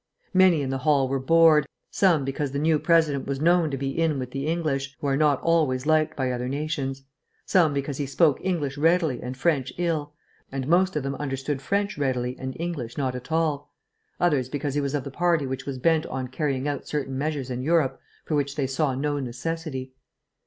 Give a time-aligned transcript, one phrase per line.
[0.33, 3.91] Many in the hall were bored, some because the new President was known to be
[3.95, 7.03] in with the English, who are not always liked by other nations;
[7.45, 10.13] some because he spoke English readily and French ill,
[10.51, 13.75] and most of them understood French readily and English not at all;
[14.19, 17.51] others because he was of the party which was bent on carrying out certain measures
[17.51, 19.93] in Europe for which they saw no necessity.